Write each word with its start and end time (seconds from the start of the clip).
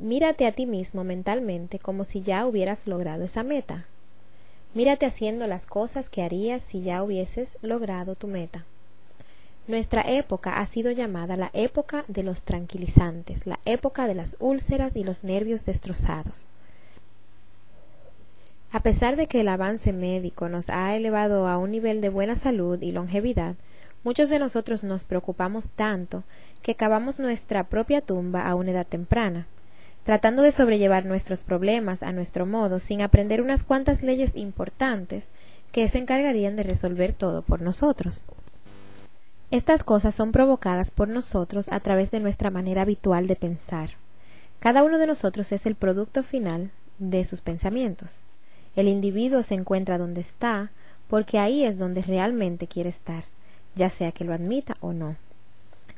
mírate 0.00 0.46
a 0.46 0.52
ti 0.52 0.66
mismo 0.66 1.04
mentalmente 1.04 1.78
como 1.78 2.04
si 2.04 2.20
ya 2.20 2.46
hubieras 2.46 2.86
logrado 2.86 3.24
esa 3.24 3.42
meta. 3.42 3.86
Mírate 4.74 5.06
haciendo 5.06 5.46
las 5.46 5.66
cosas 5.66 6.10
que 6.10 6.22
harías 6.22 6.62
si 6.62 6.82
ya 6.82 7.02
hubieses 7.02 7.58
logrado 7.62 8.14
tu 8.14 8.26
meta. 8.26 8.64
Nuestra 9.66 10.02
época 10.02 10.58
ha 10.58 10.66
sido 10.66 10.90
llamada 10.90 11.36
la 11.36 11.50
época 11.54 12.04
de 12.08 12.22
los 12.22 12.42
tranquilizantes, 12.42 13.46
la 13.46 13.58
época 13.64 14.06
de 14.06 14.14
las 14.14 14.36
úlceras 14.40 14.94
y 14.94 15.04
los 15.04 15.24
nervios 15.24 15.64
destrozados. 15.64 16.50
A 18.72 18.80
pesar 18.80 19.16
de 19.16 19.26
que 19.26 19.40
el 19.40 19.48
avance 19.48 19.92
médico 19.92 20.48
nos 20.48 20.68
ha 20.68 20.96
elevado 20.96 21.46
a 21.46 21.56
un 21.56 21.70
nivel 21.70 22.00
de 22.00 22.08
buena 22.08 22.34
salud 22.34 22.82
y 22.82 22.90
longevidad, 22.90 23.54
muchos 24.02 24.28
de 24.28 24.40
nosotros 24.40 24.82
nos 24.84 25.04
preocupamos 25.04 25.68
tanto 25.68 26.24
que 26.60 26.74
cavamos 26.74 27.18
nuestra 27.18 27.64
propia 27.64 28.00
tumba 28.00 28.42
a 28.42 28.56
una 28.56 28.72
edad 28.72 28.86
temprana, 28.86 29.46
tratando 30.04 30.42
de 30.42 30.52
sobrellevar 30.52 31.06
nuestros 31.06 31.40
problemas 31.40 32.02
a 32.02 32.12
nuestro 32.12 32.46
modo 32.46 32.78
sin 32.78 33.02
aprender 33.02 33.40
unas 33.40 33.62
cuantas 33.62 34.02
leyes 34.02 34.36
importantes 34.36 35.30
que 35.72 35.88
se 35.88 35.98
encargarían 35.98 36.56
de 36.56 36.62
resolver 36.62 37.14
todo 37.14 37.42
por 37.42 37.60
nosotros. 37.60 38.26
Estas 39.50 39.82
cosas 39.82 40.14
son 40.14 40.30
provocadas 40.30 40.90
por 40.90 41.08
nosotros 41.08 41.66
a 41.70 41.80
través 41.80 42.10
de 42.10 42.20
nuestra 42.20 42.50
manera 42.50 42.82
habitual 42.82 43.26
de 43.26 43.36
pensar. 43.36 43.90
Cada 44.60 44.82
uno 44.82 44.98
de 44.98 45.06
nosotros 45.06 45.52
es 45.52 45.66
el 45.66 45.74
producto 45.74 46.22
final 46.22 46.70
de 46.98 47.24
sus 47.24 47.40
pensamientos. 47.40 48.20
El 48.76 48.88
individuo 48.88 49.42
se 49.42 49.54
encuentra 49.54 49.98
donde 49.98 50.20
está 50.20 50.70
porque 51.08 51.38
ahí 51.38 51.64
es 51.64 51.78
donde 51.78 52.02
realmente 52.02 52.66
quiere 52.66 52.88
estar, 52.88 53.24
ya 53.74 53.90
sea 53.90 54.12
que 54.12 54.24
lo 54.24 54.32
admita 54.32 54.76
o 54.80 54.92
no. 54.92 55.16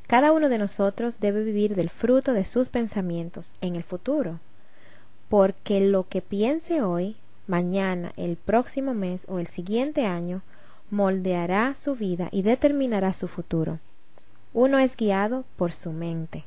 Cada 0.07 0.31
uno 0.31 0.47
de 0.47 0.57
nosotros 0.57 1.19
debe 1.19 1.43
vivir 1.43 1.75
del 1.75 1.89
fruto 1.89 2.31
de 2.31 2.45
sus 2.45 2.69
pensamientos 2.69 3.51
en 3.59 3.75
el 3.75 3.83
futuro, 3.83 4.39
porque 5.27 5.81
lo 5.81 6.07
que 6.07 6.21
piense 6.21 6.81
hoy, 6.81 7.17
mañana, 7.45 8.13
el 8.15 8.37
próximo 8.37 8.93
mes 8.93 9.25
o 9.27 9.39
el 9.39 9.47
siguiente 9.47 10.05
año 10.05 10.41
moldeará 10.89 11.73
su 11.73 11.95
vida 11.95 12.29
y 12.31 12.41
determinará 12.41 13.11
su 13.11 13.27
futuro. 13.27 13.79
Uno 14.53 14.79
es 14.79 14.95
guiado 14.95 15.43
por 15.57 15.73
su 15.73 15.91
mente. 15.91 16.45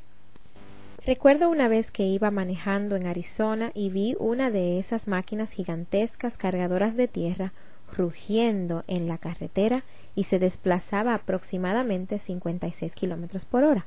Recuerdo 1.05 1.49
una 1.49 1.67
vez 1.67 1.91
que 1.91 2.03
iba 2.03 2.31
manejando 2.31 2.95
en 2.95 3.05
Arizona 3.05 3.71
y 3.75 3.89
vi 3.89 4.15
una 4.19 4.49
de 4.49 4.79
esas 4.79 5.07
máquinas 5.07 5.51
gigantescas 5.51 6.35
cargadoras 6.35 6.95
de 6.95 7.07
tierra 7.07 7.53
rugiendo 7.97 8.83
en 8.87 9.07
la 9.07 9.17
carretera 9.17 9.83
y 10.15 10.25
se 10.25 10.39
desplazaba 10.39 11.13
aproximadamente 11.13 12.19
56 12.19 12.93
kilómetros 12.93 13.45
por 13.45 13.63
hora. 13.63 13.85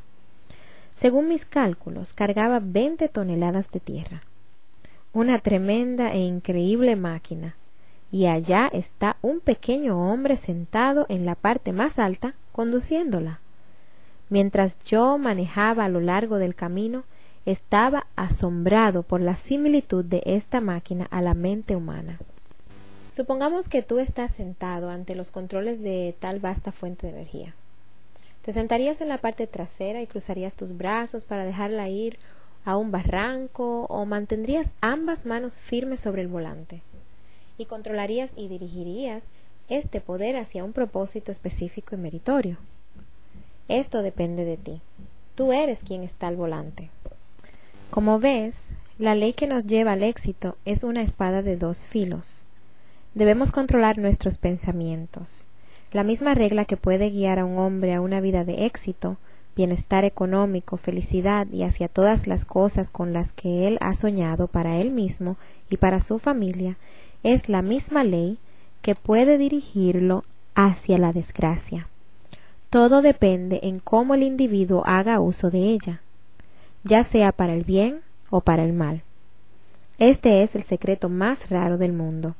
Según 0.95 1.29
mis 1.29 1.45
cálculos, 1.45 2.13
cargaba 2.13 2.61
20 2.63 3.09
toneladas 3.09 3.71
de 3.71 3.81
tierra. 3.81 4.21
Una 5.13 5.39
tremenda 5.39 6.13
e 6.13 6.21
increíble 6.21 6.97
máquina. 6.97 7.57
Y 8.13 8.27
allá 8.27 8.69
está 8.73 9.17
un 9.23 9.41
pequeño 9.41 10.11
hombre 10.11 10.37
sentado 10.37 11.07
en 11.09 11.27
la 11.27 11.35
parte 11.35 11.73
más 11.73 11.99
alta, 11.99 12.35
conduciéndola. 12.53 13.41
Mientras 14.31 14.79
yo 14.85 15.19
manejaba 15.19 15.85
a 15.85 15.89
lo 15.89 16.01
largo 16.01 16.39
del 16.39 16.55
camino, 16.55 17.05
estaba 17.45 18.07
asombrado 18.17 19.03
por 19.03 19.21
la 19.21 19.35
similitud 19.35 20.05
de 20.05 20.23
esta 20.25 20.61
máquina 20.61 21.07
a 21.11 21.21
la 21.21 21.35
mente 21.35 21.77
humana. 21.77 22.19
Supongamos 23.15 23.69
que 23.69 23.83
tú 23.83 24.01
estás 24.01 24.33
sentado 24.33 24.91
ante 24.91 25.15
los 25.15 25.31
controles 25.31 25.81
de 25.81 26.17
tal 26.19 26.41
vasta 26.41 26.73
fuente 26.73 27.07
de 27.07 27.13
energía. 27.13 27.55
Te 28.43 28.53
sentarías 28.53 29.01
en 29.01 29.09
la 29.09 29.19
parte 29.19 29.47
trasera 29.47 30.03
y 30.03 30.09
cruzarías 30.09 30.57
tus 30.57 30.77
brazos 30.77 31.23
para 31.23 31.45
dejarla 31.45 31.89
ir 31.89 32.19
a 32.65 32.77
un 32.77 32.91
barranco 32.91 33.85
o 33.85 34.05
mantendrías 34.05 34.67
ambas 34.81 35.27
manos 35.27 35.61
firmes 35.61 36.01
sobre 36.01 36.23
el 36.23 36.29
volante 36.29 36.83
y 37.57 37.67
controlarías 37.67 38.33
y 38.35 38.49
dirigirías 38.49 39.23
este 39.69 40.01
poder 40.01 40.37
hacia 40.37 40.65
un 40.65 40.73
propósito 40.73 41.31
específico 41.31 41.95
y 41.95 41.99
meritorio. 41.99 42.57
Esto 43.69 44.03
depende 44.03 44.45
de 44.45 44.57
ti. 44.57 44.81
Tú 45.37 45.53
eres 45.53 45.85
quien 45.85 46.03
está 46.03 46.27
al 46.27 46.35
volante. 46.35 46.91
Como 47.91 48.19
ves, 48.19 48.63
la 48.99 49.15
ley 49.15 49.35
que 49.35 49.47
nos 49.47 49.69
lleva 49.69 49.93
al 49.93 50.03
éxito 50.03 50.57
es 50.65 50.83
una 50.83 51.03
espada 51.03 51.43
de 51.43 51.57
dos 51.57 51.87
filos. 51.87 52.45
Debemos 53.15 53.53
controlar 53.53 53.99
nuestros 53.99 54.39
pensamientos. 54.39 55.47
La 55.93 56.03
misma 56.03 56.35
regla 56.35 56.65
que 56.65 56.77
puede 56.77 57.11
guiar 57.11 57.39
a 57.39 57.45
un 57.45 57.59
hombre 57.59 57.95
a 57.95 58.01
una 58.01 58.21
vida 58.21 58.45
de 58.45 58.67
éxito, 58.67 59.19
bienestar 59.55 60.05
económico, 60.05 60.77
felicidad 60.77 61.47
y 61.53 61.63
hacia 61.63 61.87
todas 61.87 62.27
las 62.27 62.45
cosas 62.45 62.91
con 62.91 63.13
las 63.13 63.33
que 63.33 63.69
él 63.69 63.79
ha 63.81 63.95
soñado 63.95 64.49
para 64.49 64.79
él 64.79 64.91
mismo 64.91 65.37
y 65.71 65.77
para 65.77 66.01
su 66.01 66.19
familia, 66.19 66.77
es 67.23 67.49
la 67.49 67.63
misma 67.63 68.03
ley 68.03 68.39
que 68.83 68.97
puede 68.97 69.39
dirigirlo 69.39 70.25
hacia 70.57 70.99
la 70.99 71.13
desgracia. 71.13 71.87
Todo 72.69 73.01
depende 73.01 73.61
en 73.63 73.79
cómo 73.79 74.15
el 74.15 74.25
individuo 74.25 74.83
haga 74.87 75.21
uso 75.21 75.53
de 75.53 75.61
ella, 75.61 76.01
ya 76.83 77.05
sea 77.05 77.31
para 77.31 77.55
el 77.55 77.63
bien 77.63 78.01
o 78.31 78.41
para 78.41 78.65
el 78.65 78.73
mal. 78.73 79.05
Este 79.99 80.43
es 80.43 80.57
el 80.57 80.65
secreto 80.65 81.09
más 81.09 81.49
raro 81.51 81.79
del 81.79 81.93
mundo. 81.93 82.35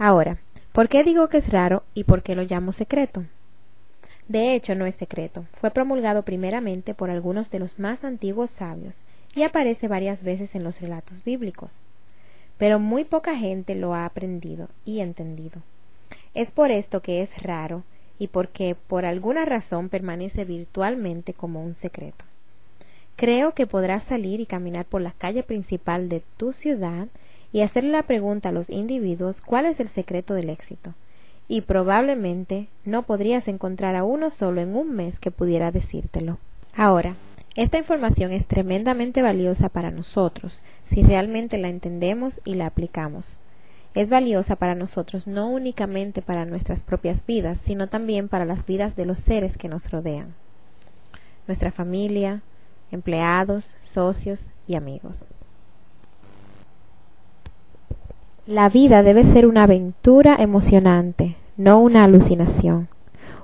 Ahora, 0.00 0.38
¿por 0.72 0.88
qué 0.88 1.04
digo 1.04 1.28
que 1.28 1.36
es 1.36 1.50
raro 1.50 1.82
y 1.92 2.04
por 2.04 2.22
qué 2.22 2.34
lo 2.34 2.42
llamo 2.42 2.72
secreto? 2.72 3.26
De 4.28 4.54
hecho, 4.54 4.74
no 4.74 4.86
es 4.86 4.94
secreto. 4.94 5.44
Fue 5.52 5.70
promulgado 5.70 6.22
primeramente 6.22 6.94
por 6.94 7.10
algunos 7.10 7.50
de 7.50 7.58
los 7.58 7.78
más 7.78 8.02
antiguos 8.02 8.48
sabios 8.48 9.02
y 9.34 9.42
aparece 9.42 9.88
varias 9.88 10.22
veces 10.22 10.54
en 10.54 10.64
los 10.64 10.80
relatos 10.80 11.22
bíblicos. 11.22 11.82
Pero 12.56 12.78
muy 12.78 13.04
poca 13.04 13.36
gente 13.36 13.74
lo 13.74 13.92
ha 13.92 14.06
aprendido 14.06 14.70
y 14.86 15.00
entendido. 15.00 15.60
Es 16.32 16.50
por 16.50 16.70
esto 16.70 17.02
que 17.02 17.20
es 17.20 17.42
raro 17.42 17.82
y 18.18 18.28
porque 18.28 18.74
por 18.74 19.04
alguna 19.04 19.44
razón 19.44 19.90
permanece 19.90 20.46
virtualmente 20.46 21.34
como 21.34 21.62
un 21.62 21.74
secreto. 21.74 22.24
Creo 23.16 23.52
que 23.52 23.66
podrás 23.66 24.04
salir 24.04 24.40
y 24.40 24.46
caminar 24.46 24.86
por 24.86 25.02
la 25.02 25.12
calle 25.12 25.42
principal 25.42 26.08
de 26.08 26.22
tu 26.38 26.54
ciudad 26.54 27.08
y 27.52 27.62
hacerle 27.62 27.90
la 27.90 28.02
pregunta 28.02 28.50
a 28.50 28.52
los 28.52 28.70
individuos 28.70 29.40
cuál 29.40 29.66
es 29.66 29.80
el 29.80 29.88
secreto 29.88 30.34
del 30.34 30.50
éxito, 30.50 30.94
y 31.48 31.62
probablemente 31.62 32.68
no 32.84 33.02
podrías 33.02 33.48
encontrar 33.48 33.96
a 33.96 34.04
uno 34.04 34.30
solo 34.30 34.60
en 34.60 34.76
un 34.76 34.94
mes 34.94 35.18
que 35.18 35.30
pudiera 35.30 35.72
decírtelo. 35.72 36.38
Ahora, 36.76 37.16
esta 37.56 37.78
información 37.78 38.32
es 38.32 38.46
tremendamente 38.46 39.22
valiosa 39.22 39.68
para 39.68 39.90
nosotros 39.90 40.62
si 40.84 41.02
realmente 41.02 41.58
la 41.58 41.68
entendemos 41.68 42.40
y 42.44 42.54
la 42.54 42.66
aplicamos 42.66 43.36
es 43.94 44.08
valiosa 44.08 44.56
para 44.56 44.74
nosotros 44.74 45.26
no 45.26 45.48
únicamente 45.48 46.22
para 46.22 46.44
nuestras 46.44 46.82
propias 46.82 47.26
vidas, 47.26 47.60
sino 47.60 47.88
también 47.88 48.28
para 48.28 48.44
las 48.44 48.64
vidas 48.66 48.94
de 48.94 49.04
los 49.04 49.18
seres 49.18 49.58
que 49.58 49.68
nos 49.68 49.90
rodean, 49.90 50.34
nuestra 51.46 51.72
familia, 51.72 52.42
empleados, 52.92 53.76
socios 53.80 54.46
y 54.68 54.76
amigos. 54.76 55.24
La 58.50 58.68
vida 58.68 59.04
debe 59.04 59.22
ser 59.22 59.46
una 59.46 59.62
aventura 59.62 60.34
emocionante, 60.40 61.36
no 61.56 61.78
una 61.78 62.02
alucinación. 62.02 62.88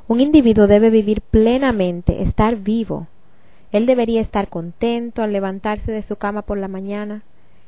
Un 0.08 0.20
individuo 0.20 0.66
debe 0.66 0.90
vivir 0.90 1.20
plenamente, 1.20 2.22
estar 2.22 2.56
vivo. 2.56 3.06
Él 3.70 3.86
debería 3.86 4.20
estar 4.20 4.48
contento 4.48 5.22
al 5.22 5.32
levantarse 5.32 5.92
de 5.92 6.02
su 6.02 6.16
cama 6.16 6.42
por 6.42 6.58
la 6.58 6.66
mañana, 6.66 7.22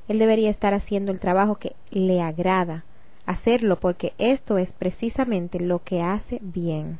él 0.08 0.18
debería 0.18 0.50
estar 0.50 0.74
haciendo 0.74 1.12
el 1.12 1.20
trabajo 1.20 1.54
que 1.54 1.76
le 1.92 2.20
agrada, 2.20 2.82
hacerlo 3.24 3.78
porque 3.78 4.14
esto 4.18 4.58
es 4.58 4.72
precisamente 4.72 5.60
lo 5.60 5.80
que 5.84 6.02
hace 6.02 6.40
bien. 6.42 6.98